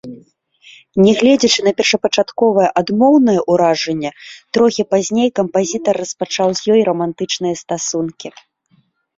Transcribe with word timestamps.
Нягледзячы 1.05 1.65
на 1.67 1.73
першапачатковае 1.81 2.69
адмоўнае 2.81 3.37
ўражанне, 3.51 4.11
трохі 4.59 4.83
пазней 4.95 5.29
кампазітар 5.41 5.93
распачаў 6.03 6.49
з 6.63 6.75
ёй 6.77 6.81
рамантычныя 6.89 7.55
стасункі. 7.65 8.27